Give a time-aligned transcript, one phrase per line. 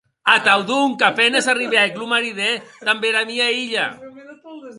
[0.37, 2.49] Atau, donc, a penes arribèc lo maridè
[2.85, 3.87] damb era mia hilha.